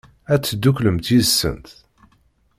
Ad 0.33 0.41
tedduklemt 0.41 1.05
yid-sent? 1.11 1.67